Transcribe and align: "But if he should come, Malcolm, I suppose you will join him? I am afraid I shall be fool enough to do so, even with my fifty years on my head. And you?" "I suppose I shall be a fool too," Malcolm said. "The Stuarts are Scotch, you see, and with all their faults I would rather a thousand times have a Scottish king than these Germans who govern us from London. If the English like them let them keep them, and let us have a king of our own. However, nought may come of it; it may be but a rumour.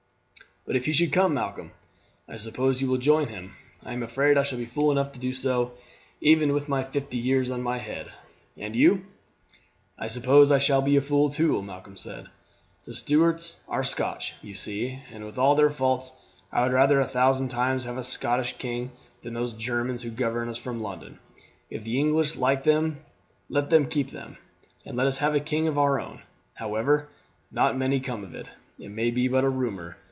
"But 0.63 0.75
if 0.75 0.85
he 0.85 0.91
should 0.93 1.11
come, 1.11 1.33
Malcolm, 1.33 1.71
I 2.29 2.37
suppose 2.37 2.81
you 2.83 2.87
will 2.87 2.99
join 2.99 3.29
him? 3.29 3.55
I 3.83 3.93
am 3.93 4.03
afraid 4.03 4.37
I 4.37 4.43
shall 4.43 4.59
be 4.59 4.67
fool 4.67 4.91
enough 4.91 5.11
to 5.13 5.19
do 5.19 5.33
so, 5.33 5.73
even 6.21 6.53
with 6.53 6.69
my 6.69 6.83
fifty 6.83 7.17
years 7.17 7.49
on 7.49 7.63
my 7.63 7.79
head. 7.79 8.11
And 8.55 8.75
you?" 8.75 9.05
"I 9.97 10.07
suppose 10.07 10.51
I 10.51 10.59
shall 10.59 10.83
be 10.83 10.95
a 10.95 11.01
fool 11.01 11.31
too," 11.31 11.59
Malcolm 11.63 11.97
said. 11.97 12.27
"The 12.83 12.93
Stuarts 12.93 13.59
are 13.67 13.83
Scotch, 13.83 14.35
you 14.43 14.53
see, 14.53 15.01
and 15.11 15.25
with 15.25 15.39
all 15.39 15.55
their 15.55 15.71
faults 15.71 16.11
I 16.51 16.61
would 16.63 16.73
rather 16.73 16.99
a 17.01 17.05
thousand 17.07 17.47
times 17.47 17.85
have 17.85 17.97
a 17.97 18.03
Scottish 18.03 18.53
king 18.57 18.91
than 19.23 19.33
these 19.33 19.53
Germans 19.53 20.03
who 20.03 20.11
govern 20.11 20.47
us 20.47 20.59
from 20.59 20.79
London. 20.83 21.17
If 21.71 21.83
the 21.83 21.99
English 21.99 22.35
like 22.35 22.63
them 22.65 22.97
let 23.49 23.71
them 23.71 23.89
keep 23.89 24.11
them, 24.11 24.37
and 24.85 24.95
let 24.95 25.07
us 25.07 25.17
have 25.17 25.33
a 25.33 25.39
king 25.39 25.67
of 25.67 25.79
our 25.79 25.99
own. 25.99 26.21
However, 26.53 27.09
nought 27.49 27.75
may 27.75 27.99
come 27.99 28.23
of 28.23 28.35
it; 28.35 28.51
it 28.77 28.89
may 28.91 29.09
be 29.09 29.27
but 29.27 29.43
a 29.43 29.49
rumour. 29.49 29.97